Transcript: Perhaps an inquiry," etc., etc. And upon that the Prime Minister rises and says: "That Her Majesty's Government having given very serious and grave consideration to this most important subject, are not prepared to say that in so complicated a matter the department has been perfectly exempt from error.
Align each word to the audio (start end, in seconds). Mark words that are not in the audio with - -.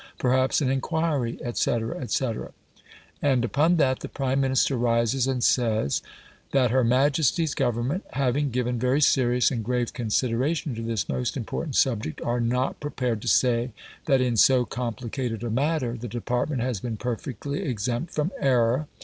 Perhaps 0.17 0.61
an 0.61 0.71
inquiry," 0.71 1.37
etc., 1.43 1.95
etc. 2.01 2.53
And 3.21 3.45
upon 3.45 3.75
that 3.77 3.99
the 3.99 4.09
Prime 4.09 4.41
Minister 4.41 4.75
rises 4.75 5.27
and 5.27 5.43
says: 5.43 6.01
"That 6.53 6.71
Her 6.71 6.83
Majesty's 6.83 7.53
Government 7.53 8.03
having 8.13 8.49
given 8.49 8.79
very 8.79 8.99
serious 8.99 9.51
and 9.51 9.63
grave 9.63 9.93
consideration 9.93 10.73
to 10.73 10.81
this 10.81 11.07
most 11.07 11.37
important 11.37 11.75
subject, 11.75 12.19
are 12.21 12.41
not 12.41 12.79
prepared 12.79 13.21
to 13.21 13.27
say 13.27 13.73
that 14.07 14.21
in 14.21 14.37
so 14.37 14.65
complicated 14.65 15.43
a 15.43 15.51
matter 15.51 15.95
the 15.95 16.07
department 16.07 16.63
has 16.63 16.79
been 16.79 16.97
perfectly 16.97 17.59
exempt 17.61 18.11
from 18.11 18.31
error. 18.39 18.87